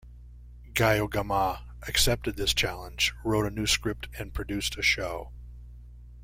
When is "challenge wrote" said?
2.55-3.45